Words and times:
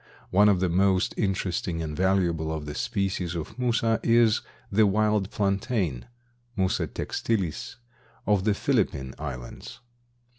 One 0.31 0.49
of 0.49 0.59
the 0.61 0.67
most 0.67 1.13
interesting 1.15 1.79
and 1.83 1.95
valuable 1.95 2.51
of 2.51 2.65
the 2.65 2.73
species 2.73 3.35
of 3.35 3.59
Musa 3.59 3.99
is 4.01 4.41
the 4.71 4.87
Wild 4.87 5.29
Plantain 5.29 6.07
(Musa 6.57 6.87
textilis) 6.87 7.75
of 8.25 8.43
the 8.43 8.55
Philippine 8.55 9.13
Islands. 9.19 9.79